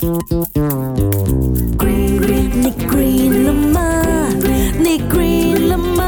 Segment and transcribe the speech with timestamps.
[2.88, 4.30] green 了吗？
[4.78, 6.02] 你 green 了吗？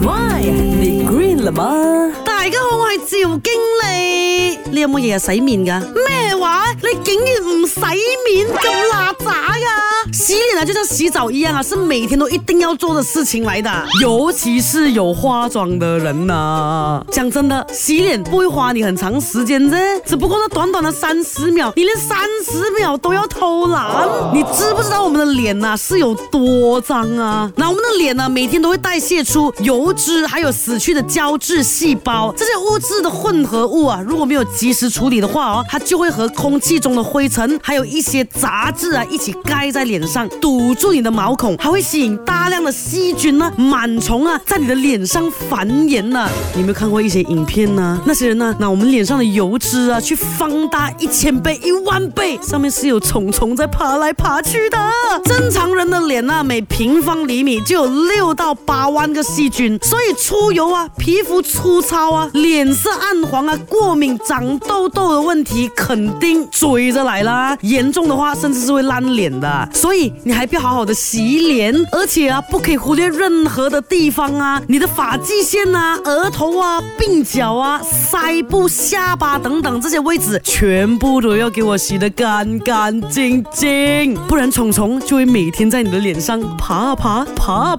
[0.00, 0.42] Why？
[0.42, 2.12] 你 green 了吗？
[2.26, 3.52] 大家好，我系赵经
[3.84, 4.58] 理。
[4.72, 5.78] 你有冇日日洗面噶？
[6.08, 6.72] 咩话？
[6.82, 8.58] 你竟然唔洗面咁
[8.92, 10.12] 邋遢噶？
[10.12, 13.69] 洗脸啊， 就像洗澡一样啊，是每天都一定要做的事情来的。
[14.01, 17.03] 尤其是有化妆的人呐。
[17.11, 23.95] 讲真的，洗脸不会花你很长时间的，只不过那短短的三十秒，你连三十秒都要偷懒。
[24.33, 27.51] 你知不知道我们的脸呐是有多脏啊？
[27.55, 40.54] 那我们的脸呢，每天都会代谢出油脂，还有死去的胶质细胞，这些物质的混合物啊，如果没有及时处理的话哦，它就会和空气中的灰尘，还有一些杂质啊，一起盖在脸上堵。
[40.57, 46.29] 堵住你的毛孔，还会吸引大量的细菌呢、螨虫啊，在你的脸上繁衍呢。
[46.53, 47.99] 你有没有看过一些影片呢？
[48.05, 48.55] 那些人呢？
[48.57, 54.77] 那我们脸上的油脂啊，去放大一千倍、一万倍，上面是有虫虫在爬来爬去的。
[55.25, 67.57] 正常人的脸啊，每平方厘米就有六到八万个细菌，所以出油啊、皮肤粗糙啊、脸色暗黄啊、过敏、长痘痘的问题肯定追着来啦。
[67.61, 69.69] 严重的话，甚至是会烂脸的。
[69.73, 70.33] 所以你。
[70.35, 87.77] 还要好好的洗脸，而且啊，不可以忽略任何的地方啊，你的发际线啊、额头啊、鬓角啊、腮部、下巴等等这些位置，全部都要给我洗得干干净净，不然虫虫就会每天在你的脸上爬啊爬，爬啊